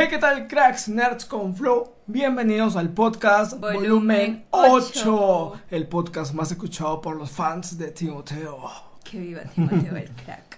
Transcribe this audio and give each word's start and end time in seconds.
Hey, 0.00 0.06
¿qué 0.08 0.18
tal, 0.18 0.46
cracks, 0.46 0.88
nerds 0.88 1.24
con 1.24 1.56
flow? 1.56 1.92
Bienvenidos 2.06 2.76
al 2.76 2.90
podcast 2.90 3.58
Volumen 3.58 3.82
Volumen 3.82 4.44
8, 4.50 4.70
ocho. 4.70 5.60
el 5.72 5.88
podcast 5.88 6.34
más 6.34 6.52
escuchado 6.52 7.00
por 7.00 7.16
los 7.16 7.32
fans 7.32 7.76
de 7.76 7.90
Timoteo. 7.90 8.60
Que 9.02 9.18
viva 9.18 9.40
Timoteo 9.42 9.96
el 9.96 10.08
crack. 10.10 10.56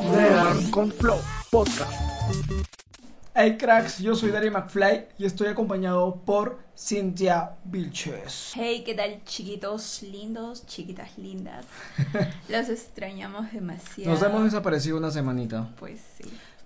Nerd 0.00 0.70
con 0.70 0.90
flow 0.90 1.18
podcast. 1.50 1.92
Hey, 3.34 3.58
cracks, 3.58 3.98
yo 3.98 4.14
soy 4.14 4.30
Dari 4.30 4.48
McFly 4.48 5.08
y 5.18 5.26
estoy 5.26 5.48
acompañado 5.48 6.22
por 6.24 6.60
Cynthia 6.74 7.56
Vilches. 7.64 8.52
Hey, 8.54 8.82
¿qué 8.86 8.94
tal 8.94 9.22
chiquitos 9.26 10.02
lindos, 10.04 10.66
chiquitas 10.66 11.18
lindas? 11.18 11.66
Los 12.48 12.70
extrañamos 12.70 13.52
demasiado. 13.52 14.10
Nos 14.10 14.22
hemos 14.22 14.44
desaparecido 14.44 14.96
una 14.96 15.10
semanita, 15.10 15.68
Pues 15.78 16.00
sí. 16.16 16.24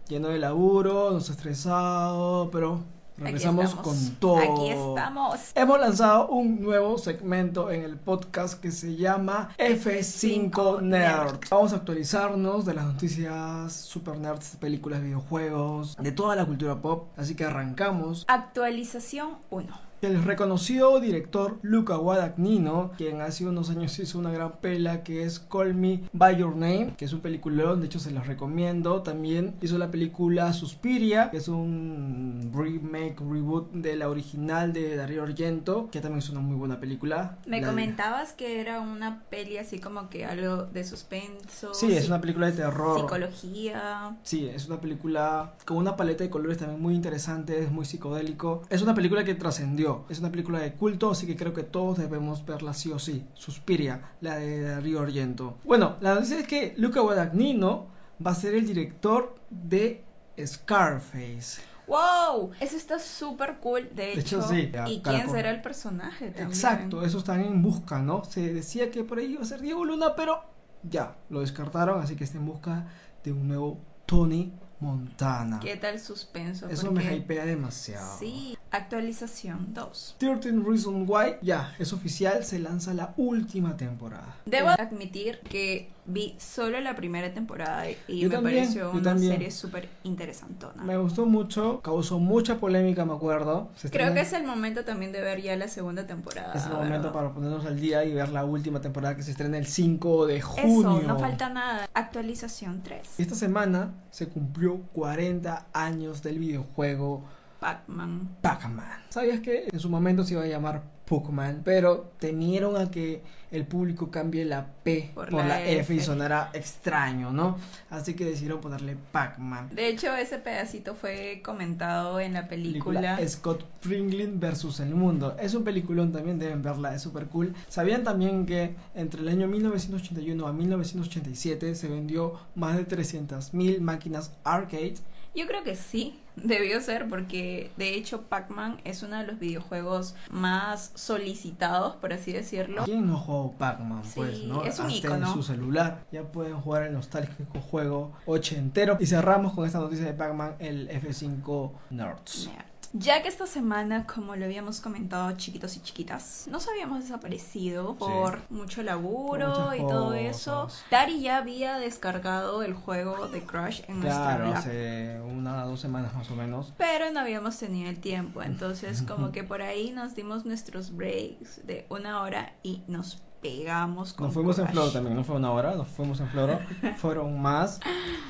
Lleno 0.09 0.29
de 0.29 0.39
laburo, 0.39 1.11
nos 1.11 1.29
estresado, 1.29 2.51
pero 2.51 2.83
regresamos 3.19 3.75
con 3.75 3.97
todo. 4.19 4.39
Aquí 4.39 4.71
estamos. 4.71 5.53
Hemos 5.55 5.81
lanzado 5.81 6.29
un 6.29 6.63
nuevo 6.63 6.97
segmento 6.97 7.71
en 7.71 7.83
el 7.83 7.97
podcast 7.97 8.61
que 8.61 8.71
se 8.71 8.97
llama 8.97 9.51
F5 9.59 10.81
Nerd. 10.81 11.41
Vamos 11.51 11.73
a 11.75 11.77
actualizarnos 11.77 12.65
de 12.65 12.75
las 12.75 12.87
noticias 12.87 13.73
super 13.73 14.19
nerds, 14.19 14.57
películas, 14.57 15.03
videojuegos, 15.03 15.97
de 15.97 16.13
toda 16.13 16.37
la 16.37 16.47
cultura 16.47 16.81
pop. 16.81 17.09
Así 17.17 17.35
que 17.35 17.45
arrancamos. 17.45 18.25
Actualización 18.29 19.39
1. 19.51 19.88
El 20.01 20.23
reconocido 20.23 21.01
director 21.01 21.59
Luca 21.63 21.97
Guadagnino, 21.97 22.93
quien 22.97 23.21
hace 23.21 23.45
unos 23.47 23.69
años 23.69 23.99
hizo 23.99 24.19
una 24.21 24.31
gran 24.31 24.53
pela 24.61 25.03
que 25.03 25.25
es 25.25 25.41
Call 25.41 25.75
Me 25.75 26.03
By 26.13 26.37
Your 26.37 26.53
Name, 26.55 26.95
que 26.97 27.05
es 27.05 27.13
un 27.13 27.21
peliculón, 27.21 27.81
de 27.81 27.87
hecho 27.87 27.99
se 27.99 28.13
los 28.13 28.27
recomiendo. 28.29 29.03
También 29.03 29.57
hizo 29.61 29.77
la 29.77 29.91
película 29.91 30.53
Suspiria, 30.53 31.31
que 31.33 31.39
es 31.39 31.49
un 31.49 32.53
remake, 32.55 33.19
reboot 33.19 33.73
de 33.73 33.97
la 33.97 34.09
original 34.09 34.73
de 34.73 34.95
Darío 34.95 35.25
Argento, 35.25 35.89
que 35.91 36.01
también 36.01 36.21
es 36.21 36.31
una 36.31 36.41
muy 36.41 36.55
buena 36.57 36.79
película. 36.79 37.39
Me 37.47 37.61
La- 37.61 37.67
comentabas 37.67 38.33
que 38.35 38.61
era 38.61 38.81
una 38.81 39.25
peli 39.31 39.57
así 39.59 39.81
como 39.81 40.09
que 40.11 40.25
algo 40.25 40.63
de 40.65 40.85
suspenso. 40.85 41.75
Sí, 41.75 41.93
es 41.93 42.07
una 42.07 42.21
película 42.21 42.47
de 42.47 42.53
terror. 42.53 43.01
Psicología. 43.01 44.17
Sí, 44.23 44.47
es 44.49 44.69
una 44.69 44.81
película 44.81 45.55
con 45.67 45.77
una 45.79 45.97
paleta 45.97 46.23
de 46.23 46.31
colores 46.31 46.59
también 46.59 46.81
muy 46.81 46.95
interesante, 46.95 47.59
es 47.65 47.73
muy 47.73 47.85
psicodélico. 47.85 48.63
Es 48.71 48.81
una 48.83 48.95
película 48.95 49.25
que 49.25 49.35
trascendió, 49.35 49.88
es 50.09 50.21
una 50.21 50.31
película 50.31 50.59
de 50.61 50.73
culto, 50.73 51.11
así 51.11 51.27
que 51.27 51.37
creo 51.37 51.53
que 51.53 51.63
todos 51.63 51.99
debemos 51.99 52.45
verla 52.45 52.75
sí 52.75 52.91
o 52.93 52.99
sí. 52.99 53.27
Suspiria, 53.35 54.13
la 54.21 54.37
de 54.37 54.63
Darío 54.63 55.01
Argento. 55.01 55.59
Bueno, 55.65 55.97
la 56.01 56.15
noticia 56.15 56.41
es 56.41 56.47
que 56.47 56.75
Luca 56.77 57.01
Guadagnino 57.01 57.89
va 58.25 58.33
a 58.33 58.35
ser 58.35 58.55
el 58.55 58.67
director 58.67 59.35
de 59.51 60.05
Scarface. 60.45 61.63
¡Wow! 61.87 62.51
Eso 62.61 62.77
está 62.77 62.99
súper 62.99 63.59
cool, 63.61 63.89
de 63.95 64.13
hecho. 64.13 64.21
hecho, 64.21 64.43
sí. 64.43 64.71
¿Y 64.89 65.01
quién 65.01 65.31
será 65.31 65.51
el 65.51 65.63
personaje 65.63 66.27
también? 66.27 66.49
Exacto, 66.49 67.03
eso 67.03 67.19
están 67.19 67.41
en 67.41 67.63
busca, 67.63 68.01
¿no? 68.01 68.25
Se 68.25 68.53
decía 68.53 68.91
que 68.91 69.05
por 69.05 69.19
ahí 69.19 69.33
iba 69.33 69.43
a 69.43 69.47
ser 69.47 69.63
Diego 69.63 69.85
Luna, 69.85 70.15
pero 70.15 70.43
ya, 70.83 71.17
lo 71.31 71.41
descartaron, 71.41 72.01
así 72.03 72.15
que 72.15 72.25
está 72.25 72.39
en 72.39 72.47
busca 72.47 72.87
de 73.25 73.33
un 73.33 73.49
nuevo 73.49 73.79
Tony 74.07 74.53
Montana. 74.81 75.61
¿Qué 75.61 75.77
tal 75.77 75.99
suspenso? 75.99 76.69
Eso 76.69 76.93
me 76.93 77.17
hypea 77.17 77.45
demasiado. 77.45 78.19
Sí, 78.19 78.57
actualización 78.71 79.75
2. 79.75 80.17
13 80.19 80.51
Reasons 80.65 81.09
Why, 81.09 81.37
ya, 81.43 81.75
es 81.79 81.93
oficial, 81.93 82.45
se 82.45 82.59
lanza 82.59 82.95
la 82.95 83.15
última 83.17 83.77
temporada. 83.77 84.37
Debo 84.47 84.69
admitir 84.69 85.41
que 85.41 85.91
vi 86.11 86.35
solo 86.39 86.81
la 86.81 86.97
primera 86.97 87.33
temporada 87.35 87.85
y 88.09 88.21
Yo 88.21 88.29
me 88.31 88.35
también, 88.37 88.65
pareció 88.65 88.91
una 88.93 89.03
también. 89.03 89.33
serie 89.35 89.51
súper 89.51 89.89
interesantona. 90.05 90.83
Me 90.83 90.97
gustó 90.97 91.27
mucho, 91.27 91.81
causó 91.83 92.19
mucha 92.19 92.57
polémica, 92.59 93.05
me 93.05 93.13
acuerdo. 93.13 93.69
Se 93.77 93.91
Creo 93.91 94.15
que 94.15 94.21
es 94.21 94.33
el 94.33 94.45
momento 94.45 94.85
también 94.85 95.13
de 95.13 95.21
ver 95.21 95.43
ya 95.43 95.55
la 95.57 95.69
segunda 95.69 96.07
temporada. 96.07 96.55
es 96.55 96.65
el 96.65 96.71
¿verdad? 96.71 96.85
momento 96.85 97.13
para 97.13 97.31
ponernos 97.33 97.67
al 97.67 97.79
día 97.79 98.05
y 98.05 98.15
ver 98.15 98.31
la 98.31 98.45
última 98.45 98.81
temporada 98.81 99.15
que 99.17 99.23
se 99.23 99.31
estrena 99.33 99.59
el 99.59 99.67
5 99.67 100.27
de 100.27 100.41
junio. 100.41 100.99
Eso, 100.99 101.07
no 101.09 101.19
falta 101.19 101.51
nada. 101.51 101.89
Actualización 101.95 102.83
3. 102.83 103.21
Esta 103.21 103.35
semana 103.35 103.93
se 104.11 104.29
cumplió 104.29 104.79
40 104.95 105.67
años 105.75 106.23
del 106.23 106.39
videojuego 106.39 107.23
Pac-Man. 107.61 108.37
Pac-Man. 108.41 109.03
¿Sabías 109.11 109.41
que 109.41 109.69
en 109.71 109.79
su 109.81 109.91
momento 109.91 110.25
se 110.25 110.35
iba 110.35 110.43
a 110.45 110.47
llamar 110.47 110.83
Pac-Man? 111.09 111.63
Pero 111.65 112.11
temieron 112.19 112.77
a 112.77 112.91
que 112.91 113.23
el 113.51 113.67
público 113.67 114.11
cambie 114.11 114.45
la 114.45 114.67
P 114.83 115.11
por, 115.15 115.31
Por 115.31 115.41
la, 115.41 115.49
la 115.49 115.67
F. 115.67 115.95
y 115.95 116.01
sonara 116.01 116.51
extraño, 116.53 117.33
¿no? 117.33 117.57
Así 117.89 118.15
que 118.15 118.25
decidieron 118.25 118.61
ponerle 118.61 118.97
Pac-Man. 119.13 119.71
De 119.73 119.89
hecho, 119.89 120.15
ese 120.15 120.39
pedacito 120.39 120.95
fue 120.95 121.41
comentado 121.45 122.21
en 122.21 122.35
la 122.35 122.47
película. 122.49 123.19
Scott 123.27 123.65
Pilgrim 123.81 124.39
versus 124.39 124.81
el 124.81 124.95
mundo. 124.95 125.37
Es 125.41 125.55
un 125.55 125.65
peliculón 125.65 126.13
también, 126.13 126.39
deben 126.39 126.63
verla, 126.63 126.95
es 126.95 127.03
súper 127.03 127.27
cool. 127.27 127.55
¿Sabían 127.69 128.05
también 128.05 128.45
que 128.45 128.75
entre 128.95 129.23
el 129.23 129.29
año 129.29 129.49
1981 129.49 130.47
a 130.47 130.53
1987 130.53 131.75
se 131.75 131.89
vendió 131.89 132.35
más 132.55 132.77
de 132.77 132.87
300.000 132.87 133.81
máquinas 133.81 134.33
arcade? 134.45 134.95
Yo 135.35 135.47
creo 135.47 135.63
que 135.63 135.77
sí, 135.77 136.19
debió 136.45 136.81
ser 136.81 137.09
porque 137.09 137.71
de 137.77 137.95
hecho 137.95 138.23
Pac-Man 138.23 138.81
es 138.85 139.03
uno 139.03 139.17
de 139.19 139.27
los 139.27 139.39
videojuegos 139.39 140.15
más 140.31 140.93
solicitados, 140.95 141.97
por 141.97 142.13
así 142.13 142.33
decirlo. 142.33 142.85
¿Quién 142.85 143.07
no 143.07 143.17
ha 143.17 143.21
jugado 143.21 143.53
Pac-Man? 143.59 144.05
Sí, 144.05 144.13
pues, 144.17 144.43
¿no? 144.45 144.65
es 144.65 144.79
un 144.79 144.87
Hasta 144.87 144.99
ícono. 144.99 145.27
en 145.29 145.33
su 145.35 145.43
celular. 145.43 146.05
Ya 146.13 146.23
pueden 146.25 146.61
jugar 146.61 146.85
el 146.85 146.93
nostálgico 146.93 147.61
juego 147.61 148.13
ochentero. 148.27 148.97
Y 149.01 149.07
cerramos 149.07 149.53
con 149.55 149.67
esta 149.67 149.79
noticia 149.79 150.05
de 150.07 150.15
Pac-Man, 150.15 150.57
el 150.59 150.89
F5 150.91 151.73
Nerds. 151.91 152.47
Nerd. 152.49 152.65
Ya 152.95 153.23
que 153.23 153.29
esta 153.29 153.47
semana, 153.47 154.07
como 154.07 154.35
lo 154.35 154.45
habíamos 154.47 154.81
comentado 154.81 155.31
chiquitos 155.37 155.77
y 155.77 155.81
chiquitas, 155.81 156.47
nos 156.51 156.69
habíamos 156.69 157.01
desaparecido 157.03 157.97
por 157.97 158.41
mucho 158.51 158.83
laburo 158.83 159.67
Por 159.67 159.77
y 159.77 159.81
todo 159.81 160.15
eso. 160.15 160.69
Dari 160.91 161.21
ya 161.21 161.37
había 161.37 161.79
descargado 161.79 162.63
el 162.63 162.73
juego 162.75 163.29
de 163.29 163.43
Crush 163.43 163.83
en 163.89 164.01
Claro, 164.01 164.47
nuestro 164.47 164.71
hace 164.71 165.21
una 165.21 165.65
o 165.65 165.69
dos 165.69 165.81
semanas 165.81 166.15
más 166.15 166.31
o 166.31 166.35
menos. 166.37 166.73
pero 166.79 167.11
no 167.13 167.21
habíamos 167.21 167.59
tenido 167.59 167.91
el 167.91 168.01
tiempo. 168.01 168.43
Entonces, 168.49 169.03
como 169.03 169.33
que 169.33 169.45
por 169.45 169.61
ahí 169.61 169.91
nos 169.91 170.15
dimos 170.15 170.45
nuestros 170.47 170.95
breaks 170.97 171.67
de 171.67 171.87
una 171.91 172.23
hora 172.23 172.55
y 172.63 172.85
nos 172.89 173.23
pegamos 173.41 174.13
con 174.13 174.27
Nos 174.27 174.35
fuimos 174.35 174.59
en 174.59 174.69
floro 174.69 174.91
también, 174.91 175.17
no 175.17 175.25
fue 175.25 175.37
una 175.37 175.53
hora, 175.53 175.75
nos 175.75 175.89
fuimos 175.89 176.21
en 176.21 176.29
floro, 176.29 176.59
fueron 176.99 177.41
más. 177.41 177.81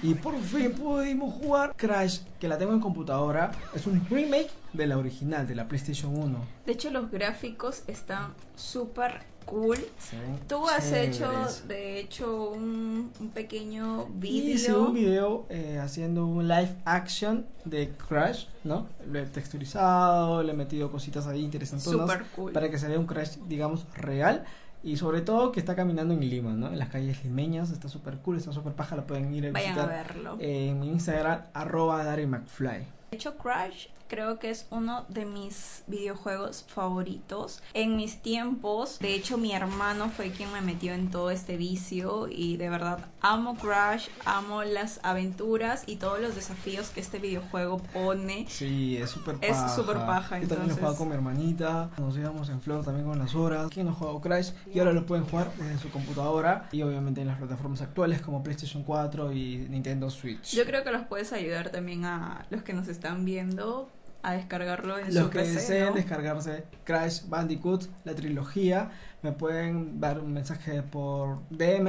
Y 0.02 0.14
por 0.14 0.38
fin 0.40 0.72
pudimos 0.72 1.34
jugar 1.34 1.74
Crash, 1.76 2.20
que 2.38 2.48
la 2.48 2.58
tengo 2.58 2.72
en 2.72 2.80
computadora. 2.80 3.50
Es 3.74 3.86
un 3.86 4.04
remake 4.08 4.50
de 4.72 4.86
la 4.86 4.98
original, 4.98 5.46
de 5.46 5.54
la 5.54 5.66
PlayStation 5.66 6.16
1. 6.16 6.38
De 6.66 6.72
hecho, 6.72 6.90
los 6.90 7.10
gráficos 7.10 7.82
están 7.86 8.34
súper 8.54 9.22
cool. 9.48 9.78
Ven 10.12 10.38
Tú 10.46 10.68
has 10.68 10.92
hecho, 10.92 11.30
de 11.66 12.00
hecho, 12.00 12.50
un, 12.50 13.10
un 13.18 13.30
pequeño 13.30 14.08
Hice 14.22 14.74
un 14.74 14.94
video 14.94 15.46
eh, 15.48 15.78
haciendo 15.82 16.26
un 16.26 16.46
live 16.46 16.76
action 16.84 17.46
de 17.64 17.90
Crash, 18.08 18.46
¿no? 18.64 18.86
Lo 19.06 19.18
he 19.18 19.26
texturizado, 19.26 20.42
le 20.42 20.52
he 20.52 20.56
metido 20.56 20.90
cositas 20.90 21.26
ahí 21.26 21.40
interesantes 21.40 21.90
Súper 21.90 22.24
cool. 22.36 22.52
para 22.52 22.70
que 22.70 22.78
se 22.78 22.88
vea 22.88 22.98
un 22.98 23.06
Crash, 23.06 23.36
digamos, 23.48 23.86
real. 23.94 24.44
Y 24.82 24.96
sobre 24.96 25.22
todo 25.22 25.50
que 25.52 25.60
está 25.60 25.74
caminando 25.74 26.14
en 26.14 26.20
Lima, 26.20 26.52
¿no? 26.52 26.68
En 26.68 26.78
las 26.78 26.88
calles 26.88 27.24
limeñas, 27.24 27.70
está 27.70 27.88
súper 27.88 28.18
cool, 28.18 28.36
está 28.36 28.52
súper 28.52 28.74
paja, 28.74 28.94
lo 28.96 29.06
pueden 29.06 29.32
ir 29.34 29.48
a 29.48 29.52
Vayan 29.52 29.78
a 29.78 29.82
visitar 29.86 30.06
verlo. 30.06 30.36
en 30.40 30.78
mi 30.80 30.88
Instagram, 30.88 31.42
arroba 31.52 32.04
Dari 32.04 32.26
McFly. 32.26 32.97
De 33.10 33.16
hecho, 33.16 33.36
Crash 33.38 33.86
creo 34.08 34.38
que 34.38 34.48
es 34.48 34.66
uno 34.70 35.04
de 35.10 35.26
mis 35.26 35.82
videojuegos 35.86 36.64
favoritos. 36.66 37.62
En 37.74 37.94
mis 37.96 38.22
tiempos, 38.22 38.98
de 39.00 39.14
hecho, 39.14 39.36
mi 39.36 39.52
hermano 39.52 40.08
fue 40.08 40.30
quien 40.30 40.50
me 40.50 40.62
metió 40.62 40.94
en 40.94 41.10
todo 41.10 41.30
este 41.30 41.58
vicio 41.58 42.26
y 42.30 42.56
de 42.56 42.70
verdad 42.70 43.00
amo 43.20 43.54
Crash, 43.56 44.08
amo 44.24 44.62
las 44.62 45.00
aventuras 45.02 45.82
y 45.86 45.96
todos 45.96 46.20
los 46.20 46.34
desafíos 46.36 46.88
que 46.88 47.00
este 47.00 47.18
videojuego 47.18 47.82
pone. 47.92 48.46
Sí, 48.48 48.96
es 48.96 49.10
súper 49.10 49.36
Es 49.42 49.50
paja. 49.50 49.68
súper 49.76 49.96
paja, 49.98 50.38
Yo 50.38 50.48
también 50.48 50.48
lo 50.48 50.54
entonces- 50.56 50.76
jugaba 50.78 50.96
con 50.96 51.08
mi 51.08 51.14
hermanita. 51.14 51.90
Nos 51.98 52.16
íbamos 52.16 52.48
en 52.48 52.62
flor 52.62 52.82
también 52.86 53.06
con 53.06 53.18
las 53.18 53.34
horas. 53.34 53.68
¿Quién 53.70 53.84
no 53.88 53.92
jugado 53.94 54.22
Crash? 54.22 54.52
Y 54.72 54.78
ahora 54.78 54.94
lo 54.94 55.04
pueden 55.04 55.26
jugar 55.26 55.52
desde 55.58 55.76
su 55.82 55.90
computadora. 55.90 56.66
Y 56.72 56.80
obviamente 56.80 57.20
en 57.20 57.26
las 57.26 57.36
plataformas 57.36 57.82
actuales 57.82 58.22
como 58.22 58.42
PlayStation 58.42 58.84
4 58.84 59.32
y 59.34 59.66
Nintendo 59.68 60.08
Switch. 60.08 60.54
Yo 60.56 60.64
creo 60.64 60.82
que 60.82 60.92
los 60.92 61.02
puedes 61.06 61.34
ayudar 61.34 61.68
también 61.68 62.06
a 62.06 62.46
los 62.48 62.62
que 62.62 62.72
nos 62.72 62.88
están 62.88 62.97
viendo 63.24 63.88
a 64.22 64.32
descargarlo 64.32 64.98
en 64.98 65.14
Los 65.14 65.24
su 65.24 65.30
que 65.30 65.38
PC, 65.40 65.54
deseen 65.54 65.86
¿no? 65.86 65.92
descargarse 65.94 66.64
Crash 66.84 67.28
Bandicoot, 67.28 67.86
la 68.04 68.14
trilogía, 68.14 68.90
me 69.22 69.32
pueden 69.32 70.00
dar 70.00 70.18
un 70.18 70.32
mensaje 70.32 70.82
por 70.82 71.38
DM 71.50 71.88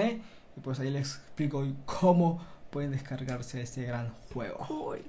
y 0.58 0.60
pues 0.62 0.80
ahí 0.80 0.92
les 0.92 1.16
explico 1.16 1.66
cómo 1.86 2.40
pueden 2.70 2.92
descargarse 2.92 3.62
este 3.62 3.84
gran 3.84 4.14
juego. 4.34 4.58
Cool. 4.68 5.02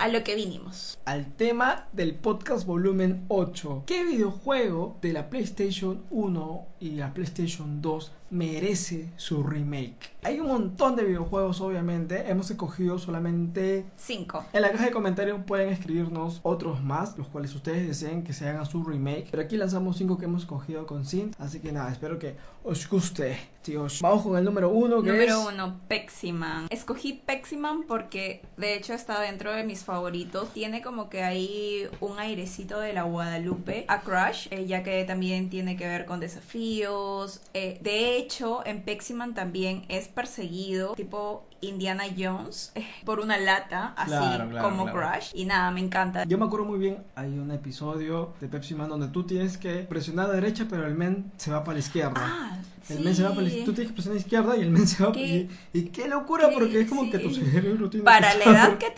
A 0.00 0.08
lo 0.08 0.24
que 0.24 0.34
vinimos. 0.34 0.98
Al 1.04 1.32
tema 1.34 1.86
del 1.92 2.14
podcast 2.14 2.66
volumen 2.66 3.24
8. 3.28 3.84
¿Qué 3.86 4.04
videojuego 4.04 4.96
de 5.02 5.12
la 5.12 5.28
PlayStation 5.28 6.04
1 6.10 6.66
y 6.80 6.90
la 6.92 7.12
PlayStation 7.12 7.82
2 7.82 8.12
merece 8.30 9.10
su 9.16 9.42
remake? 9.42 10.14
Hay 10.22 10.40
un 10.40 10.46
montón 10.46 10.96
de 10.96 11.04
videojuegos, 11.04 11.60
obviamente. 11.60 12.30
Hemos 12.30 12.50
escogido 12.50 12.98
solamente 12.98 13.84
5. 13.96 14.46
En 14.52 14.62
la 14.62 14.70
caja 14.70 14.86
de 14.86 14.90
comentarios 14.90 15.40
pueden 15.46 15.68
escribirnos 15.68 16.40
otros 16.44 16.82
más, 16.82 17.18
los 17.18 17.28
cuales 17.28 17.54
ustedes 17.54 17.86
deseen 17.86 18.22
que 18.22 18.32
se 18.32 18.48
hagan 18.48 18.64
su 18.64 18.82
remake. 18.82 19.28
Pero 19.30 19.42
aquí 19.42 19.56
lanzamos 19.56 19.98
5 19.98 20.16
que 20.16 20.24
hemos 20.24 20.42
escogido 20.42 20.86
con 20.86 21.04
Sin. 21.04 21.34
Así 21.38 21.60
que 21.60 21.72
nada, 21.72 21.92
espero 21.92 22.18
que 22.18 22.36
os 22.62 22.88
guste, 22.88 23.38
tíos. 23.62 24.00
Vamos 24.00 24.22
con 24.22 24.38
el 24.38 24.44
número 24.44 24.70
1 24.70 25.02
que 25.02 25.10
Número 25.10 25.40
es... 25.40 25.54
1, 25.54 25.80
Peximan. 25.88 26.66
Escogí 26.70 27.14
Peximan 27.14 27.84
porque 27.84 28.42
de 28.56 28.76
hecho 28.76 28.94
está 28.94 29.20
dentro 29.20 29.52
de 29.52 29.59
mis 29.64 29.84
favoritos. 29.84 30.52
Tiene 30.52 30.82
como 30.82 31.08
que 31.08 31.22
ahí 31.22 31.86
un 32.00 32.18
airecito 32.18 32.80
de 32.80 32.92
la 32.92 33.02
Guadalupe 33.04 33.84
a 33.88 34.00
Crush, 34.00 34.48
eh, 34.50 34.66
ya 34.66 34.82
que 34.82 35.04
también 35.04 35.50
tiene 35.50 35.76
que 35.76 35.86
ver 35.86 36.06
con 36.06 36.20
desafíos. 36.20 37.40
Eh, 37.54 37.78
de 37.82 38.16
hecho, 38.16 38.64
en 38.66 38.82
Peximan 38.82 39.34
también 39.34 39.84
es 39.88 40.08
perseguido, 40.08 40.94
tipo 40.94 41.44
Indiana 41.62 42.04
Jones, 42.16 42.72
eh, 42.74 42.86
por 43.04 43.20
una 43.20 43.36
lata, 43.38 43.92
así 43.96 44.10
Claro, 44.10 44.48
claro, 44.48 44.68
como 44.68 44.84
claro. 44.90 45.10
Crush. 45.12 45.30
Y 45.34 45.44
nada, 45.44 45.70
me 45.70 45.80
encanta. 45.80 46.24
Yo 46.24 46.38
me 46.38 46.46
acuerdo 46.46 46.66
muy 46.66 46.78
bien, 46.78 46.98
hay 47.14 47.38
un 47.38 47.50
episodio 47.50 48.32
de 48.40 48.48
Pepsi 48.48 48.74
Man 48.74 48.88
donde 48.88 49.08
tú 49.08 49.24
tienes 49.24 49.58
que 49.58 49.80
presionar 49.80 50.26
a 50.26 50.28
la 50.28 50.34
derecha, 50.34 50.66
pero 50.68 50.86
el 50.86 50.94
men 50.94 51.30
se 51.36 51.50
va 51.50 51.62
para 51.64 51.74
la 51.74 51.80
izquierda. 51.80 52.14
Ah, 52.16 52.58
el 52.88 52.96
sí. 52.96 53.02
men 53.04 53.14
se 53.14 53.22
va 53.22 53.28
para 53.30 53.42
la 53.42 53.48
izquierda, 53.48 53.66
tú 53.66 53.72
tienes 53.74 53.90
que 53.92 53.94
presionar 53.94 54.12
a 54.16 54.20
la 54.20 54.26
izquierda 54.26 54.56
y 54.56 54.60
el 54.62 54.70
men 54.70 54.86
se 54.88 55.04
va 55.04 55.12
¿Qué? 55.12 55.48
y, 55.74 55.78
y 55.78 55.82
qué 55.90 56.08
locura, 56.08 56.48
¿Qué? 56.48 56.54
porque 56.54 56.80
es 56.80 56.88
como 56.88 57.10
que 57.10 57.18
tu 57.18 57.30
cerebro 57.30 57.90
tiene 57.90 58.04
Para 58.04 58.32
que 58.32 58.38
la 58.38 58.44
edad 58.46 58.78
que 58.78 58.90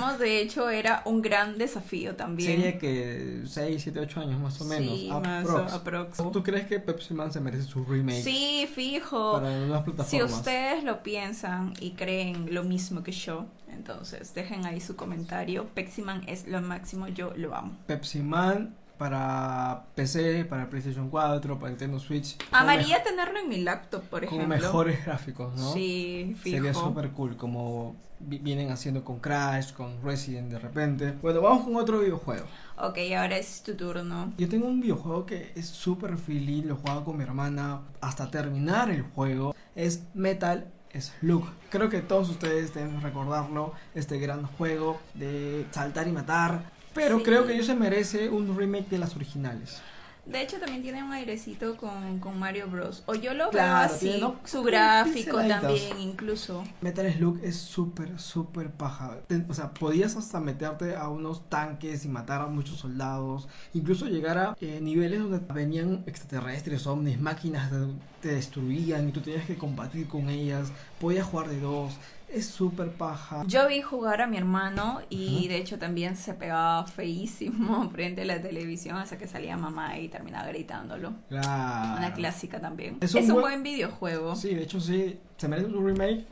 teníamos, 0.00 0.18
de 0.18 0.40
hecho, 0.40 0.68
era 0.70 1.02
un 1.04 1.22
gran 1.22 1.58
desafío 1.58 2.14
también. 2.16 2.52
Sería 2.52 2.78
que 2.78 3.42
6, 3.46 3.82
7, 3.82 4.00
8 4.00 4.20
años 4.20 4.40
más 4.40 4.60
o 4.60 4.64
menos. 4.64 4.98
Sí, 4.98 5.08
más 5.10 5.46
aprox. 5.46 5.72
aprox. 5.72 6.32
¿Tú 6.32 6.42
crees 6.42 6.66
que 6.66 6.78
Pepsi 6.80 7.14
Man 7.14 7.32
se 7.32 7.40
merece 7.40 7.64
su 7.64 7.84
remake 7.84 8.22
Sí, 8.22 8.68
fijo. 8.74 9.34
para 9.34 9.78
Si 9.78 9.82
plataformas? 9.84 10.32
ustedes 10.32 10.84
lo 10.84 11.02
piensan 11.02 11.72
y 11.80 11.92
creen 11.92 12.54
lo 12.54 12.64
mismo 12.64 13.02
que 13.02 13.12
yo, 13.12 13.46
entonces 13.72 14.34
dejen 14.34 14.66
ahí 14.66 14.80
su 14.80 14.96
comentario. 14.96 15.66
Peximan 15.74 16.22
es 16.28 16.46
lo 16.48 16.60
máximo, 16.62 17.08
yo 17.08 17.32
lo 17.36 17.54
amo. 17.54 17.76
Pepsi 17.86 18.20
Man 18.20 18.74
para 18.98 19.84
PC, 19.94 20.44
para 20.44 20.68
PlayStation 20.68 21.08
4, 21.10 21.58
para 21.58 21.70
Nintendo 21.70 21.98
Switch. 21.98 22.36
Amaría 22.50 23.02
tenerlo 23.02 23.38
en 23.38 23.48
mi 23.48 23.58
laptop, 23.58 24.02
por 24.04 24.22
me- 24.22 24.26
con 24.28 24.36
ejemplo. 24.38 24.56
mejores 24.58 25.04
gráficos, 25.04 25.54
¿no? 25.56 25.72
Sí, 25.72 26.34
fijo. 26.40 26.56
Sería 26.56 26.74
súper 26.74 27.10
cool, 27.10 27.36
como 27.36 27.96
vi- 28.20 28.38
vienen 28.38 28.70
haciendo 28.70 29.04
con 29.04 29.18
Crash, 29.20 29.72
con 29.72 30.02
Resident 30.02 30.50
de 30.50 30.58
repente. 30.58 31.12
Bueno, 31.22 31.40
vamos 31.40 31.64
con 31.64 31.76
otro 31.76 32.00
videojuego. 32.00 32.46
Ok, 32.78 32.98
ahora 33.16 33.36
es 33.38 33.62
tu 33.62 33.74
turno. 33.74 34.32
Yo 34.38 34.48
tengo 34.48 34.66
un 34.66 34.80
videojuego 34.80 35.26
que 35.26 35.52
es 35.54 35.66
súper 35.66 36.16
feliz, 36.16 36.64
lo 36.64 36.74
he 36.74 36.76
jugado 36.76 37.04
con 37.04 37.16
mi 37.16 37.22
hermana 37.24 37.80
hasta 38.00 38.30
terminar 38.30 38.90
el 38.90 39.02
juego. 39.02 39.54
Es 39.74 40.02
Metal 40.14 40.66
Slug. 40.98 41.44
Creo 41.68 41.90
que 41.90 42.00
todos 42.00 42.30
ustedes 42.30 42.72
deben 42.72 43.02
recordarlo, 43.02 43.74
este 43.94 44.18
gran 44.18 44.46
juego 44.46 44.98
de 45.14 45.66
saltar 45.70 46.08
y 46.08 46.12
matar. 46.12 46.74
Pero 46.96 47.18
Sí. 47.18 47.24
creo 47.24 47.46
que 47.46 47.54
ellos 47.54 47.66
se 47.66 47.74
merece 47.76 48.28
un 48.28 48.56
remake 48.58 48.88
de 48.90 48.98
las 48.98 49.14
originales. 49.14 49.80
De 50.24 50.42
hecho, 50.42 50.58
también 50.58 50.82
tiene 50.82 51.04
un 51.04 51.12
airecito 51.12 51.76
con, 51.76 52.18
con 52.18 52.36
Mario 52.36 52.66
Bros. 52.68 53.04
O 53.06 53.14
yo 53.14 53.32
lo 53.32 53.48
Claro, 53.50 53.74
veo 53.86 53.94
así, 53.94 54.06
tiene, 54.06 54.20
¿no? 54.22 54.34
su 54.44 54.64
gráfico 54.64 55.36
también, 55.36 56.00
incluso. 56.00 56.64
Metal 56.80 57.12
Slug 57.12 57.38
es 57.44 57.54
súper, 57.54 58.18
súper 58.18 58.72
paja. 58.72 59.18
Te- 59.28 59.44
O 59.48 59.54
sea, 59.54 59.72
podías 59.72 60.16
hasta 60.16 60.40
meterte 60.40 60.96
a 60.96 61.08
unos 61.10 61.48
tanques 61.48 62.04
y 62.04 62.08
matar 62.08 62.40
a 62.40 62.46
muchos 62.48 62.78
soldados. 62.78 63.46
Incluso 63.72 64.06
llegar 64.06 64.36
a 64.36 64.56
eh, 64.60 64.80
niveles 64.82 65.20
donde 65.20 65.38
venían 65.54 66.02
extraterrestres, 66.06 66.88
ovnis, 66.88 67.20
máquinas 67.20 67.70
de- 67.70 67.94
te 68.20 68.34
destruían 68.34 69.08
y 69.08 69.12
tú 69.12 69.20
tenías 69.20 69.46
que 69.46 69.56
combatir 69.56 70.08
con 70.08 70.28
ellas. 70.28 70.72
Podías 71.00 71.24
jugar 71.24 71.48
de 71.48 71.60
dos. 71.60 71.92
Es 72.28 72.46
súper 72.46 72.90
paja. 72.92 73.44
Yo 73.46 73.68
vi 73.68 73.82
jugar 73.82 74.20
a 74.20 74.26
mi 74.26 74.36
hermano 74.36 75.00
y 75.10 75.38
Ajá. 75.38 75.48
de 75.48 75.56
hecho 75.58 75.78
también 75.78 76.16
se 76.16 76.34
pegaba 76.34 76.84
feísimo 76.86 77.88
frente 77.92 78.22
a 78.22 78.24
la 78.24 78.42
televisión 78.42 78.96
hasta 78.96 79.16
que 79.16 79.26
salía 79.28 79.56
mamá 79.56 79.98
y 79.98 80.08
terminaba 80.08 80.48
gritándolo. 80.48 81.12
Claro. 81.28 81.98
Una 81.98 82.12
clásica 82.14 82.60
también. 82.60 82.98
Es 83.00 83.14
Es 83.14 83.26
un 83.28 83.34
buen- 83.34 83.40
buen 83.42 83.62
videojuego. 83.62 84.34
Sí, 84.36 84.54
de 84.54 84.62
hecho 84.62 84.80
sí. 84.80 85.18
¿Se 85.36 85.48
merece 85.48 85.68
un 85.68 85.86
remake? 85.86 86.24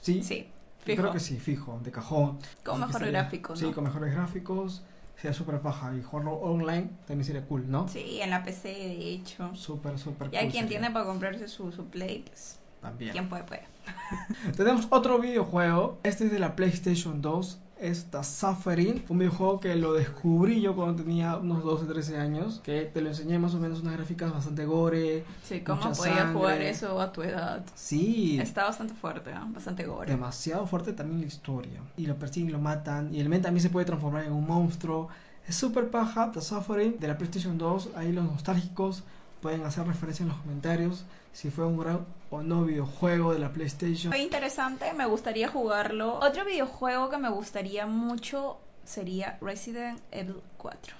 Sí. 0.00 0.22
Sí, 0.22 0.48
fijo. 0.84 1.02
Creo 1.02 1.12
que 1.12 1.20
sí, 1.20 1.38
fijo, 1.38 1.78
de 1.84 1.90
cajón. 1.92 2.38
Con 2.64 2.80
mejores 2.80 3.10
gráficos, 3.10 3.58
Sí, 3.58 3.66
¿no? 3.66 3.72
con 3.72 3.84
mejores 3.84 4.12
gráficos. 4.14 4.82
Sería 5.16 5.34
súper 5.34 5.60
paja. 5.60 5.94
Y 5.96 6.02
jugarlo 6.02 6.32
online 6.32 6.88
también 7.06 7.24
sería 7.24 7.44
cool, 7.46 7.70
¿no? 7.70 7.86
Sí, 7.88 8.20
en 8.20 8.30
la 8.30 8.42
PC 8.42 8.68
de 8.68 9.10
hecho. 9.12 9.54
Súper, 9.54 9.98
súper 9.98 10.30
Y 10.32 10.36
hay 10.36 10.44
cool 10.46 10.52
quien 10.52 10.64
sería. 10.64 10.78
tiene 10.80 10.92
para 10.92 11.04
comprarse 11.04 11.46
su, 11.46 11.70
su 11.70 11.84
play, 11.86 12.24
pues 12.26 12.58
También. 12.82 13.12
quien 13.12 13.28
puede, 13.28 13.44
puede. 13.44 13.62
Tenemos 14.56 14.86
otro 14.90 15.18
videojuego. 15.18 15.98
Este 16.02 16.26
es 16.26 16.32
de 16.32 16.38
la 16.38 16.54
PlayStation 16.56 17.22
2. 17.22 17.58
Es 17.80 18.04
The 18.12 18.22
Suffering. 18.22 19.04
Un 19.08 19.18
videojuego 19.18 19.58
que 19.58 19.74
lo 19.74 19.92
descubrí 19.94 20.60
yo 20.60 20.76
cuando 20.76 21.02
tenía 21.02 21.36
unos 21.36 21.64
12, 21.64 21.86
13 21.86 22.16
años. 22.16 22.60
Que 22.62 22.82
te 22.82 23.00
lo 23.00 23.08
enseñé 23.08 23.38
más 23.40 23.54
o 23.54 23.58
menos 23.58 23.80
unas 23.80 23.94
gráficas 23.94 24.32
bastante 24.32 24.64
gore. 24.66 25.24
Sí, 25.42 25.62
¿cómo 25.62 25.82
Mucha 25.82 25.92
podía 25.92 26.16
sangre. 26.18 26.34
jugar 26.34 26.62
eso 26.62 27.00
a 27.00 27.12
tu 27.12 27.22
edad? 27.22 27.64
Sí. 27.74 28.38
Está 28.40 28.64
bastante 28.64 28.94
fuerte, 28.94 29.34
¿no? 29.34 29.48
bastante 29.52 29.84
gore. 29.84 30.10
Demasiado 30.10 30.64
fuerte 30.66 30.92
también 30.92 31.22
la 31.22 31.26
historia. 31.26 31.80
Y 31.96 32.06
lo 32.06 32.14
persiguen 32.16 32.50
y 32.50 32.52
lo 32.52 32.60
matan. 32.60 33.12
Y 33.12 33.20
el 33.20 33.28
men 33.28 33.42
también 33.42 33.62
se 33.62 33.70
puede 33.70 33.84
transformar 33.86 34.24
en 34.26 34.32
un 34.32 34.46
monstruo. 34.46 35.08
Es 35.48 35.56
súper 35.56 35.90
paja. 35.90 36.30
The 36.30 36.40
Suffering 36.40 37.00
de 37.00 37.08
la 37.08 37.18
PlayStation 37.18 37.58
2. 37.58 37.90
Ahí 37.96 38.12
los 38.12 38.24
nostálgicos 38.24 39.02
pueden 39.42 39.64
hacer 39.66 39.86
referencia 39.86 40.22
en 40.22 40.30
los 40.30 40.38
comentarios. 40.38 41.04
Si 41.32 41.50
fue 41.50 41.66
un 41.66 41.76
gran 41.78 42.06
o 42.30 42.40
no 42.42 42.64
videojuego 42.64 43.32
de 43.34 43.40
la 43.40 43.52
PlayStation. 43.52 44.12
Fue 44.12 44.22
interesante, 44.22 44.92
me 44.94 45.04
gustaría 45.06 45.48
jugarlo. 45.48 46.14
Otro 46.20 46.44
videojuego 46.44 47.10
que 47.10 47.18
me 47.18 47.28
gustaría 47.28 47.86
mucho 47.86 48.58
sería 48.84 49.36
Resident 49.42 50.00
Evil 50.12 50.40
4. 50.56 50.94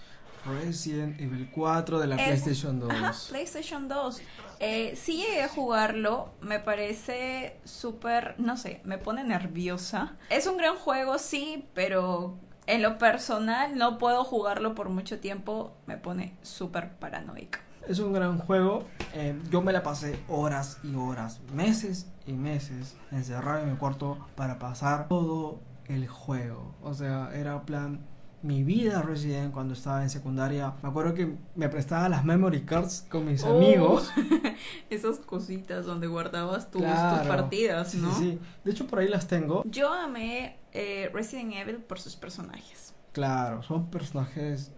Resident 0.45 1.21
Evil 1.21 1.49
4 1.55 2.01
de 2.01 2.07
la 2.09 2.17
Es- 2.17 2.27
PlayStation 2.43 2.81
2. 2.81 2.91
Ajá, 2.91 3.15
PlayStation 3.29 3.89
2. 3.89 4.21
Eh, 4.59 4.97
sí 5.01 5.19
llegué 5.19 5.43
a 5.45 5.49
jugarlo, 5.49 6.31
me 6.41 6.59
parece 6.59 7.57
súper, 7.65 8.35
no 8.39 8.57
sé, 8.57 8.81
me 8.85 8.99
pone 8.99 9.23
nerviosa. 9.23 10.17
Es 10.31 10.47
un 10.49 10.57
gran 10.57 10.75
juego, 10.77 11.19
sí, 11.19 11.65
pero 11.75 12.37
en 12.67 12.83
lo 12.83 12.99
personal 12.99 13.77
no 13.79 13.99
puedo 13.99 14.25
jugarlo 14.25 14.75
por 14.75 14.89
mucho 14.89 15.21
tiempo, 15.21 15.73
me 15.87 15.97
pone 15.97 16.35
súper 16.43 16.91
paranoica. 16.97 17.61
Es 17.89 17.99
un 17.99 18.13
gran 18.13 18.39
juego. 18.39 18.85
eh, 19.15 19.39
yo 19.51 19.61
me 19.63 19.73
la 19.73 19.83
pasé 19.83 20.19
horas 20.29 20.79
y 20.83 20.95
horas, 20.95 21.41
meses 21.55 22.07
y 22.27 22.33
meses 22.33 22.97
encerrado 23.11 23.59
en 23.65 23.71
mi 23.73 23.77
cuarto 23.77 24.19
para 24.37 24.59
pasar 24.59 25.09
todo 25.09 25.61
el 25.87 26.07
juego. 26.09 26.75
O 26.83 26.95
sea, 26.95 27.31
era 27.35 27.63
plan 27.67 28.01
mi 28.43 28.65
vida 28.65 29.03
Resident 29.03 29.53
cuando 29.53 29.75
estaba 29.75 30.03
en 30.03 30.11
secundaria. 30.11 30.75
Me 30.83 30.89
acuerdo 30.89 31.15
que 31.15 31.37
me 31.55 31.69
prestaba 31.69 32.09
las 32.09 32.25
memory 32.25 32.63
cards 32.63 33.05
con 33.09 33.27
mis 33.27 33.45
Oh, 33.45 33.55
amigos. 33.57 34.11
Esas 34.91 35.19
cositas 35.19 35.85
donde 35.87 36.07
guardabas 36.07 36.71
tus, 36.71 36.83
Claro. 36.83 37.19
tus 37.19 37.29
partidas, 37.29 37.95
¿no? 37.95 38.13
sí, 38.15 38.21
sí. 38.33 38.39
De 38.65 38.71
hecho, 38.71 38.87
por 38.87 39.01
ahí 39.01 39.09
las 39.09 39.27
tengo. 39.29 39.63
Yo 39.67 39.93
amé 39.93 40.57
eh, 40.73 41.11
Resident 41.13 41.53
Evil 41.55 41.77
por 41.77 42.01
sus 42.01 42.17
personajes. 42.17 42.95
Claro, 43.13 43.63
son 43.63 43.91
personajes 43.91 44.73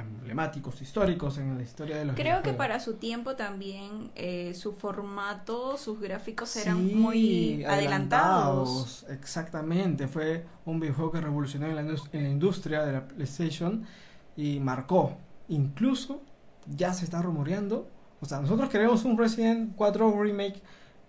emblemáticos, 0.00 0.80
históricos 0.82 1.38
en 1.38 1.56
la 1.56 1.62
historia 1.62 1.96
de 1.96 2.04
los 2.06 2.16
Creo 2.16 2.42
que 2.42 2.52
para 2.52 2.80
su 2.80 2.94
tiempo 2.94 3.36
también 3.36 4.10
eh, 4.14 4.54
su 4.54 4.72
formato, 4.74 5.76
sus 5.76 6.00
gráficos 6.00 6.54
eran 6.56 6.88
Sí, 6.88 6.94
muy 6.94 7.64
adelantados. 7.64 9.06
Exactamente, 9.08 10.08
fue 10.08 10.44
un 10.64 10.80
videojuego 10.80 11.12
que 11.12 11.20
revolucionó 11.20 11.66
en 11.66 11.76
la, 11.76 11.82
indus- 11.82 12.08
en 12.12 12.22
la 12.24 12.28
industria 12.30 12.84
de 12.84 12.92
la 12.92 13.06
PlayStation 13.08 13.84
y 14.36 14.60
marcó. 14.60 15.16
Incluso 15.48 16.22
ya 16.66 16.92
se 16.92 17.04
está 17.04 17.22
rumoreando. 17.22 17.88
O 18.20 18.26
sea, 18.26 18.40
nosotros 18.40 18.68
queremos 18.68 19.04
un 19.04 19.16
Resident 19.18 19.74
4 19.76 20.22
remake 20.22 20.62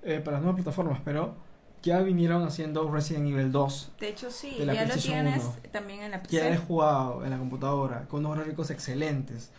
eh, 0.03 0.19
para 0.19 0.37
las 0.37 0.41
nuevas 0.43 0.61
plataformas, 0.61 0.99
pero 1.03 1.35
ya 1.83 1.99
vinieron 2.01 2.43
haciendo 2.43 2.89
Resident 2.91 3.27
Evil 3.27 3.51
2. 3.51 3.91
De 3.99 4.09
hecho, 4.09 4.29
sí, 4.31 4.55
De 4.59 4.73
ya 4.73 4.85
lo 4.85 4.95
tienes 4.95 5.43
1. 5.43 5.53
también 5.71 6.01
en 6.03 6.11
la 6.11 6.21
Ya 6.23 6.47
he 6.47 6.51
PC. 6.51 6.63
jugado 6.67 7.23
en 7.25 7.31
la 7.31 7.37
computadora 7.37 8.05
con 8.07 8.25
unos 8.25 8.37
gráficos 8.37 8.69
excelentes. 8.69 9.51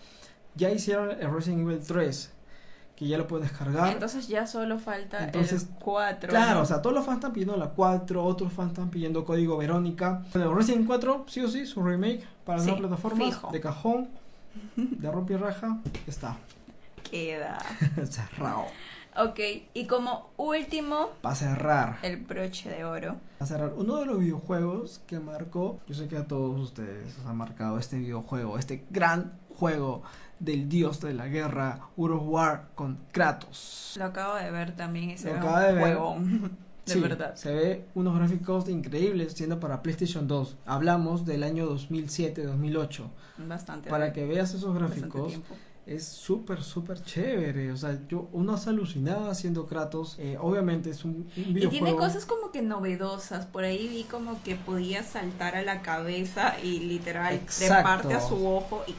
Ya 0.55 0.71
hicieron 0.71 1.11
el 1.11 1.33
Resident 1.33 1.63
Evil 1.63 1.81
3, 1.87 2.33
que 2.95 3.07
ya 3.09 3.19
lo 3.19 3.27
puedes 3.27 3.49
descargar. 3.49 3.93
Entonces 3.93 4.29
ya 4.29 4.47
solo 4.47 4.79
falta 4.79 5.25
Entonces, 5.25 5.63
el 5.63 5.69
4. 5.81 6.29
Claro, 6.29 6.61
o 6.61 6.65
sea, 6.67 6.81
todos 6.83 6.95
los 6.95 7.05
fans 7.07 7.17
están 7.19 7.33
pidiendo 7.33 7.57
la 7.57 7.71
4, 7.71 8.23
otros 8.25 8.53
fans 8.53 8.71
están 8.73 8.91
pidiendo 8.91 9.25
código 9.25 9.57
Verónica. 9.57 10.23
Bueno, 10.33 10.55
Resident 10.55 10.87
4, 10.87 11.25
sí 11.29 11.41
o 11.41 11.49
sí, 11.49 11.67
su 11.67 11.83
remake 11.83 12.25
para 12.45 12.59
Sí, 12.61 12.67
nuevas 12.67 12.81
plataformas, 12.89 13.29
fijo. 13.35 13.51
de 13.51 13.61
cajón, 13.61 14.09
de 14.77 15.11
rompe 15.11 15.33
y 15.33 15.37
raja, 15.39 15.79
está 16.07 16.37
Queda. 17.11 17.59
cerrado. 18.11 18.67
Ok, 19.17 19.41
y 19.75 19.87
como 19.87 20.31
último, 20.39 21.11
Para 21.21 21.35
cerrar, 21.35 21.99
el 22.03 22.17
broche 22.17 22.71
de 22.71 22.85
oro. 22.85 23.17
para 23.39 23.47
cerrar, 23.47 23.73
uno 23.77 23.97
de 23.99 24.07
los 24.07 24.19
videojuegos 24.21 25.03
que 25.07 25.21
marcó, 25.21 25.81
yo 25.87 25.95
sé 25.95 26.09
que 26.09 26.17
a 26.17 26.27
todos 26.27 26.59
ustedes 26.61 27.19
os 27.19 27.27
ha 27.27 27.35
marcado 27.35 27.79
este 27.79 27.99
videojuego, 27.99 28.59
este 28.59 28.85
gran 28.91 29.33
juego 29.59 30.03
del 30.39 30.69
dios 30.69 31.01
de 31.03 31.13
la 31.13 31.29
guerra, 31.29 31.89
World 31.97 32.17
of 32.21 32.29
War 32.29 32.69
con 32.75 32.99
Kratos. 33.13 33.95
Lo 33.99 34.07
acabo 34.07 34.35
de 34.37 34.51
ver 34.51 34.75
también 34.75 35.11
y 35.11 35.19
se 35.19 35.29
Lo 35.29 35.41
ve 35.41 35.47
un 35.47 35.61
de 35.61 35.73
ver. 35.73 35.81
juegón. 35.97 36.59
De 36.83 36.95
Sí, 36.95 36.99
verdad. 37.01 37.37
Se 37.37 37.55
ve 37.55 37.85
unos 37.95 38.19
gráficos 38.19 38.69
increíbles 38.69 39.35
siendo 39.35 39.61
para 39.61 39.83
PlayStation 39.83 40.27
2. 40.27 40.57
Hablamos 40.67 41.25
del 41.25 41.45
año 41.45 41.69
2007-2008. 41.77 43.05
Bastante. 43.47 43.89
Para 43.89 44.13
que 44.13 44.27
veas 44.27 44.53
esos 44.53 44.75
gráficos. 44.75 45.39
Es 45.87 46.05
súper, 46.07 46.63
súper 46.63 47.03
chévere. 47.03 47.73
O 47.73 47.77
sea, 47.77 47.99
yo, 48.09 48.29
uno 48.33 48.57
se 48.57 48.71
alucinaba 48.71 49.31
haciendo 49.31 49.67
Kratos. 49.67 50.17
Eh, 50.19 50.37
obviamente 50.41 50.91
es 50.91 51.05
un, 51.05 51.11
un 51.11 51.33
Y 51.37 51.53
videojuego. 51.55 51.71
tiene 51.71 51.97
cosas 51.97 52.25
como 52.27 52.51
que 52.53 52.63
novedosas. 52.63 53.47
Por 53.47 53.65
ahí 53.65 53.89
vi 53.89 54.05
como 54.05 54.43
que 54.43 54.55
podía 54.57 55.03
saltar 55.03 55.57
a 55.57 55.63
la 55.63 55.83
cabeza 55.83 56.55
y 56.63 56.81
literal 56.81 57.35
Exacto. 57.35 57.75
treparte 57.75 58.15
a 58.15 58.21
su 58.21 58.47
ojo 58.47 58.85
y 58.87 58.95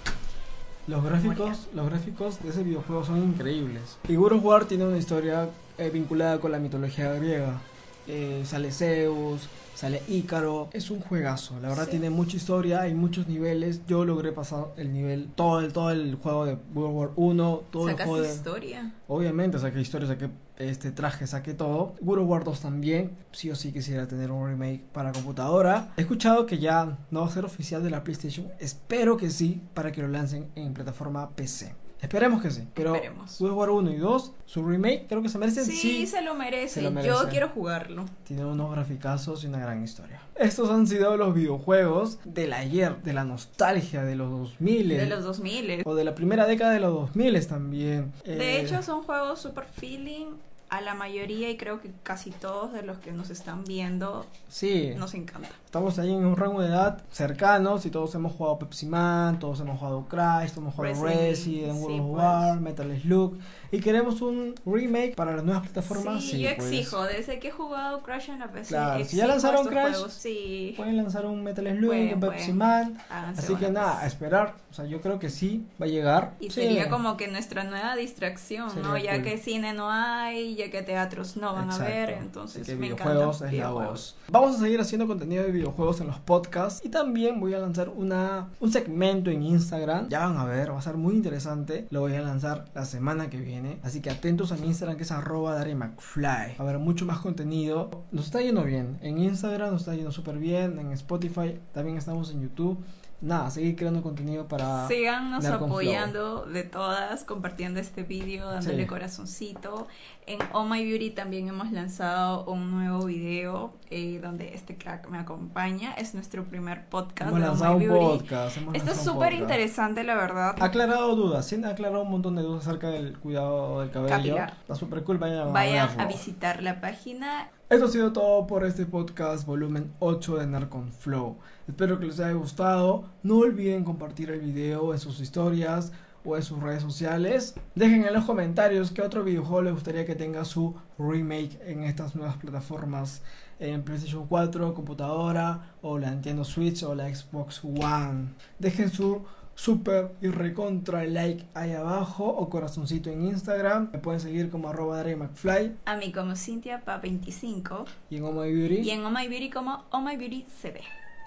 Los 0.87 1.03
gráficos, 1.03 1.67
los 1.73 1.85
gráficos 1.89 2.43
de 2.43 2.49
ese 2.49 2.63
videojuego 2.63 3.05
son 3.05 3.23
increíbles. 3.23 3.97
Y 4.07 4.17
of 4.17 4.43
War 4.43 4.65
tiene 4.65 4.85
una 4.85 4.97
historia 4.97 5.49
eh, 5.77 5.89
vinculada 5.89 6.39
con 6.39 6.51
la 6.51 6.59
mitología 6.59 7.13
griega. 7.13 7.61
Eh, 8.07 8.43
sale 8.45 8.71
Zeus, 8.71 9.47
sale 9.83 10.01
Ícaro. 10.07 10.69
Es 10.71 10.89
un 10.91 11.01
juegazo. 11.01 11.59
La 11.59 11.67
verdad 11.67 11.83
Sí. 11.85 11.91
tiene 11.91 12.09
mucha 12.09 12.37
historia, 12.37 12.81
hay 12.83 12.93
muchos 12.93 13.27
niveles. 13.27 13.81
Yo 13.85 14.05
logré 14.05 14.31
pasar 14.31 14.67
el 14.77 14.93
nivel, 14.93 15.27
todo 15.35 15.59
el, 15.59 15.73
todo 15.73 15.91
el 15.91 16.15
juego 16.15 16.45
de 16.45 16.57
World 16.73 16.95
War 16.95 17.09
1, 17.17 17.63
todo 17.69 17.89
el 17.89 17.91
sacaste 17.91 18.09
juego 18.09 18.25
de... 18.25 18.33
historia. 18.33 18.93
Obviamente 19.09 19.59
saqué 19.59 19.81
historia, 19.81 20.07
saqué 20.07 20.29
este 20.57 20.91
traje, 20.91 21.27
saqué 21.27 21.53
todo. 21.53 21.95
World 21.99 22.23
of 22.23 22.29
War 22.29 22.43
2 22.45 22.61
también. 22.61 23.11
Sí 23.33 23.51
o 23.51 23.55
sí 23.55 23.73
quisiera 23.73 24.07
tener 24.07 24.31
un 24.31 24.47
remake 24.47 24.83
para 24.93 25.11
computadora. 25.11 25.91
He 25.97 26.01
escuchado 26.01 26.45
que 26.45 26.59
ya 26.59 26.97
no 27.11 27.19
va 27.21 27.27
a 27.27 27.31
ser 27.31 27.43
oficial 27.43 27.83
de 27.83 27.89
la 27.89 28.05
PlayStation. 28.05 28.47
Espero 28.59 29.17
que 29.17 29.29
sí, 29.29 29.61
para 29.73 29.91
que 29.91 30.01
lo 30.01 30.07
lancen 30.07 30.47
en 30.55 30.73
plataforma 30.73 31.29
PC. 31.31 31.75
Esperemos 32.03 32.41
que 32.41 32.51
sí. 32.51 32.67
Pero 32.75 32.93
Esperemos. 32.93 33.41
World 33.41 33.57
War 33.57 33.69
1 33.72 33.91
y 33.91 33.98
2, 33.98 34.31
su 34.45 34.63
remake, 34.63 35.05
creo 35.07 35.22
que 35.24 35.29
se 35.29 35.38
merecen. 35.39 35.65
Sí, 35.65 35.72
Sí, 35.77 36.05
se 36.07 36.22
lo 36.22 36.36
merece. 36.36 36.75
se 36.75 36.81
lo 36.83 36.91
merece. 36.91 37.10
Yo 37.10 37.29
quiero 37.29 37.50
jugarlo. 37.50 38.05
tiene 38.25 38.45
unos 38.45 38.69
graficazos 38.72 39.43
y 39.43 39.48
una 39.48 39.57
gran 39.60 39.83
historia. 39.83 40.22
Estos 40.36 40.69
han 40.69 40.86
sido 40.86 41.15
los 41.17 41.33
videojuegos 41.33 42.19
del 42.25 42.53
ayer, 42.53 43.01
de 43.03 43.13
la 43.13 43.24
nostalgia 43.24 44.03
de 44.03 44.15
los 44.15 44.29
2000. 44.29 44.89
De 44.89 45.05
los 45.07 45.24
2000. 45.24 45.81
O 45.86 45.95
de 45.95 46.03
la 46.03 46.13
primera 46.13 46.45
década 46.45 46.72
de 46.74 46.79
los 46.81 46.93
2000 46.93 47.48
también. 47.48 48.12
De 48.25 48.33
Eh, 48.38 48.62
hecho, 48.62 48.81
son 48.83 49.03
juegos 49.03 49.39
super 49.41 49.63
feeling. 49.65 50.27
A 50.73 50.81
la 50.81 50.95
mayoría 50.95 51.51
y 51.51 51.55
creo 51.55 51.79
que 51.79 51.91
casi 52.01 52.31
todos 52.31 52.73
de 52.73 52.81
los 52.81 52.97
que 52.97 53.11
nos 53.11 53.29
están 53.29 53.63
viendo 53.63 54.25
sí. 54.47 54.91
nos 54.97 55.13
encanta. 55.13 55.49
Estamos 55.65 55.99
ahí 55.99 56.11
en 56.11 56.25
un 56.25 56.35
rango 56.35 56.61
de 56.61 56.69
edad 56.69 57.03
cercanos 57.11 57.85
y 57.85 57.91
todos 57.91 58.15
hemos 58.15 58.33
jugado 58.33 58.57
Pepsi 58.57 58.87
Man, 58.87 59.37
todos 59.37 59.59
hemos 59.59 59.77
jugado 59.77 60.05
Crash, 60.05 60.49
todos 60.49 60.63
hemos 60.63 60.73
jugado 60.73 61.03
Resident, 61.03 61.29
Resident, 61.29 61.79
World 61.79 61.99
of 61.99 62.07
pues. 62.07 62.17
War, 62.17 62.59
Metal 62.59 63.01
Slug 63.03 63.37
y 63.73 63.79
queremos 63.81 64.21
un 64.21 64.55
remake 64.65 65.15
para 65.15 65.35
las 65.35 65.43
nuevas 65.43 65.63
plataformas. 65.63 66.23
Sí, 66.23 66.29
Sí, 66.31 66.41
yo 66.43 66.49
pues. 66.55 66.71
exijo. 66.71 67.03
Desde 67.03 67.39
que 67.39 67.49
he 67.49 67.51
jugado 67.51 68.01
Crash 68.03 68.29
en 68.29 68.39
la 68.39 68.51
PC, 68.51 68.69
Claro, 68.69 69.03
si 69.03 69.17
ya 69.17 69.27
lanzaron 69.27 69.67
Crash, 69.67 69.91
juegos. 69.95 70.13
Sí, 70.13 70.73
Pueden 70.77 70.95
lanzar 70.97 71.25
un 71.25 71.43
Metal 71.43 71.65
Slug, 71.67 71.87
Pueden, 71.87 72.13
un 72.13 72.19
Pepsi 72.21 72.37
pueden. 72.53 72.57
Man, 72.57 72.97
háganse 73.09 73.41
así 73.41 73.55
que 73.55 73.69
nada, 73.71 73.99
a 73.99 74.07
esperar. 74.07 74.53
O 74.71 74.73
sea, 74.75 74.85
yo 74.85 75.01
creo 75.01 75.19
que 75.19 75.29
sí 75.29 75.65
va 75.81 75.85
a 75.85 75.89
llegar. 75.89 76.33
Y 76.39 76.45
Sí. 76.45 76.61
sería 76.61 76.89
como 76.89 77.17
que 77.17 77.27
nuestra 77.27 77.63
nueva 77.63 77.95
distracción, 77.95 78.69
¿no? 78.81 78.97
Ya 78.97 79.15
cool. 79.15 79.23
que 79.23 79.37
cine 79.37 79.73
no 79.73 79.89
hay, 79.91 80.55
ya 80.55 80.69
que 80.71 80.81
teatros 80.81 81.35
no 81.37 81.53
van 81.53 81.65
Exacto. 81.65 81.83
a 81.83 81.87
ver, 81.87 82.09
entonces 82.11 82.65
que 82.65 82.75
me 82.75 82.81
videojuegos 82.87 83.35
encanta. 83.35 83.35
es 83.35 83.41
la 83.41 83.49
videojuegos. 83.69 83.89
voz. 83.91 84.15
Vamos 84.31 84.55
a 84.55 84.59
seguir 84.59 84.79
haciendo 84.81 85.07
contenido 85.07 85.43
de 85.43 85.51
videojuegos 85.51 85.99
en 86.01 86.07
los 86.07 86.19
podcasts 86.19 86.85
y 86.85 86.89
también 86.89 87.39
voy 87.39 87.53
a 87.53 87.59
lanzar 87.59 87.89
una 87.89 88.47
un 88.59 88.71
segmento 88.71 89.29
en 89.31 89.43
Instagram. 89.43 90.09
Ya 90.09 90.19
van 90.27 90.37
a 90.37 90.45
ver, 90.45 90.71
va 90.73 90.79
a 90.79 90.81
ser 90.81 90.95
muy 90.95 91.13
interesante. 91.15 91.87
Lo 91.89 92.01
voy 92.01 92.15
a 92.15 92.21
lanzar 92.21 92.65
la 92.73 92.85
semana 92.85 93.29
que 93.29 93.37
viene, 93.37 93.62
así 93.84 94.01
que 94.01 94.10
atentos 94.10 94.51
a 94.51 94.55
mi 94.58 94.67
Instagram 94.67 94.98
que 94.98 95.03
es 95.03 95.12
arroba 95.12 95.55
Dari 95.55 95.75
McFly. 95.75 96.55
Haber 96.58 96.79
mucho 96.79 97.05
más 97.05 97.20
contenido. 97.20 98.05
Nos 98.12 98.25
está 98.25 98.41
yendo 98.41 98.63
bien. 98.63 98.98
En 99.01 99.17
Instagram 99.17 99.72
nos 99.72 99.82
está 99.82 99.96
yendo 99.96 100.12
súper 100.12 100.38
bien. 100.38 100.79
En 100.79 100.91
Spotify 100.91 101.60
también 101.74 101.98
estamos 101.98 102.32
en 102.32 102.41
YouTube. 102.41 102.84
Nada, 103.22 103.50
seguir 103.51 103.77
creando 103.77 104.01
contenido 104.01 104.50
para 104.50 104.86
Síganos 104.89 105.46
Flow. 105.46 105.55
apoyando 105.65 106.46
de 106.46 106.63
todas, 106.63 107.24
compartiendo 107.24 107.79
este 107.79 108.03
vídeo, 108.03 108.46
dándole 108.50 108.84
Sí. 108.84 108.88
corazoncito. 108.88 109.88
En 110.27 110.39
Oh 110.51 110.65
My 110.65 110.84
Beauty 110.84 111.12
también 111.12 111.48
hemos 111.48 111.72
lanzado 111.72 112.43
un 112.46 112.70
nuevo 112.72 113.05
video 113.05 113.74
eh, 113.95 114.19
donde 114.19 114.55
este 114.55 114.75
crack 114.75 115.07
me 115.07 115.19
acompaña. 115.19 115.93
Es 115.93 116.15
nuestro 116.15 116.45
primer 116.45 116.89
podcast 116.89 117.29
hemos 117.29 117.41
de 117.41 117.47
lanzado 117.47 117.77
My 117.77 117.85
un 117.85 117.93
Beauty. 117.93 118.17
podcast. 118.17 118.57
hemos 118.57 118.75
Esto 118.75 118.89
es 118.89 118.97
lanzado 118.97 119.17
un 119.17 119.23
súper 119.23 119.33
interesante, 119.33 120.03
la 120.03 120.15
verdad. 120.15 120.55
Ha 120.59 120.65
aclarado 120.65 121.15
dudas, 121.15 121.45
sí, 121.45 121.62
ha 121.63 121.69
aclarado 121.69 122.01
un 122.01 122.09
montón 122.09 122.35
de 122.35 122.41
dudas 122.41 122.67
acerca 122.67 122.89
del 122.89 123.19
cuidado 123.19 123.81
del 123.81 123.91
cabello. 123.91 124.15
Capilar. 124.15 124.53
Está 124.62 124.73
súper 124.73 125.03
cool, 125.03 125.19
vayan, 125.19 125.47
a 125.50 125.51
Vayan 125.51 126.00
a 126.00 126.05
visitar 126.07 126.63
la 126.63 126.81
página. 126.81 127.51
Esto 127.69 127.85
ha 127.85 127.89
sido 127.89 128.13
todo 128.13 128.47
por 128.47 128.65
este 128.65 128.88
podcast 128.88 129.45
volumen 129.45 129.93
8 130.00 130.38
de 130.38 130.47
Narcon 130.47 130.91
Flow. 130.91 131.38
Espero 131.67 132.00
que 132.00 132.07
les 132.07 132.19
haya 132.19 132.33
gustado. 132.33 133.05
No 133.21 133.38
olviden 133.38 133.83
compartir 133.83 134.31
el 134.31 134.39
video 134.39 134.91
en 134.93 135.00
sus 135.00 135.19
historias 135.19 135.91
o 136.25 136.35
en 136.35 136.43
sus 136.43 136.62
redes 136.62 136.81
sociales. 136.81 137.55
Dejen 137.75 138.05
en 138.05 138.13
los 138.13 138.25
comentarios 138.25 138.91
qué 138.91 139.01
otro 139.01 139.23
videojuego 139.23 139.62
les 139.63 139.73
gustaría 139.73 140.05
que 140.05 140.15
tenga 140.15 140.45
su 140.45 140.75
remake 140.97 141.59
en 141.65 141.83
estas 141.83 142.15
nuevas 142.15 142.38
plataformas. 142.38 143.21
En 143.60 143.83
PlayStation 143.83 144.25
4, 144.27 144.74
computadora 144.74 145.74
o 145.81 145.98
la 145.98 146.12
Nintendo 146.12 146.43
Switch 146.43 146.83
o 146.83 146.95
la 146.95 147.13
Xbox 147.13 147.63
One. 147.63 148.29
Dejen 148.60 148.89
su 148.89 149.22
super 149.55 150.12
y 150.22 150.27
recontra 150.27 151.05
like 151.05 151.45
ahí 151.53 151.74
abajo 151.74 152.25
o 152.25 152.50
corazoncito 152.50 153.10
en 153.10 153.27
Instagram. 153.27 153.89
Me 153.93 154.00
pueden 154.00 154.19
seguir 154.19 154.50
como 154.50 154.69
arroba 154.69 155.03
McFly 155.03 155.75
A 155.86 155.95
mí 155.95 156.12
como 156.12 156.36
Cintia 156.36 156.81
Pa 156.81 156.98
25 156.98 157.86
y 158.10 158.17
en 158.17 158.24
Oh 158.24 158.31
My 158.31 158.51
Beauty. 158.51 158.79
y 158.81 158.89
en 158.89 159.05
Oh 159.05 159.12
My 159.12 159.27
Beauty 159.27 159.50
como 159.50 159.83
Oh 159.91 160.01
My 160.01 160.17
Beauty 160.17 160.45
CB. 160.62 160.79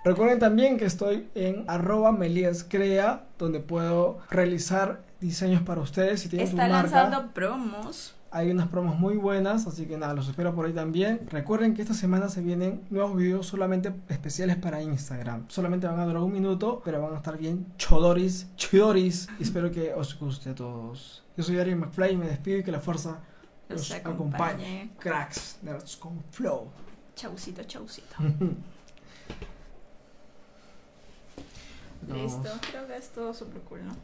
Recuerden 0.04 0.38
también 0.38 0.76
que 0.78 0.84
estoy 0.84 1.28
en 1.34 1.64
arroba 1.68 2.12
Melías 2.12 2.64
Crea, 2.68 3.24
donde 3.38 3.58
puedo 3.58 4.18
realizar 4.30 5.02
diseños 5.20 5.62
para 5.62 5.80
ustedes. 5.80 6.20
Si 6.20 6.28
tienen 6.28 6.46
Está 6.46 6.68
marca, 6.68 6.96
lanzando 6.96 7.32
promos. 7.32 8.14
Hay 8.36 8.50
unas 8.50 8.68
promos 8.68 8.98
muy 8.98 9.16
buenas, 9.16 9.66
así 9.66 9.86
que 9.86 9.96
nada, 9.96 10.12
los 10.12 10.28
espero 10.28 10.54
por 10.54 10.66
ahí 10.66 10.72
también. 10.74 11.26
Recuerden 11.30 11.72
que 11.72 11.80
esta 11.80 11.94
semana 11.94 12.28
se 12.28 12.42
vienen 12.42 12.82
nuevos 12.90 13.16
videos 13.16 13.46
solamente 13.46 13.94
especiales 14.10 14.56
para 14.56 14.82
Instagram. 14.82 15.46
Solamente 15.48 15.86
van 15.86 15.98
a 16.00 16.04
durar 16.04 16.22
un 16.22 16.32
minuto, 16.32 16.82
pero 16.84 17.00
van 17.00 17.14
a 17.14 17.16
estar 17.16 17.38
bien 17.38 17.66
chodoris, 17.78 18.48
chidoris. 18.56 19.28
Y 19.40 19.44
espero 19.44 19.70
que 19.70 19.94
os 19.94 20.18
guste 20.18 20.50
a 20.50 20.54
todos. 20.54 21.24
Yo 21.34 21.42
soy 21.44 21.58
Ari 21.58 21.74
McFly 21.74 22.12
y 22.12 22.16
me 22.18 22.26
despido 22.26 22.58
y 22.58 22.62
que 22.62 22.72
la 22.72 22.80
fuerza 22.80 23.20
Los 23.70 23.88
los 23.88 23.92
acompañe. 23.92 24.82
acompañe. 24.82 24.90
Cracks, 24.98 25.58
nerds 25.62 25.96
con 25.96 26.22
flow. 26.30 26.68
Chaucito, 27.14 27.62
chaucito. 27.64 28.16
Listo. 32.12 32.50
Creo 32.70 32.86
que 32.86 32.96
es 32.96 33.08
todo 33.08 33.32
súper 33.32 33.62
cool, 33.62 33.86
¿no? 33.86 33.94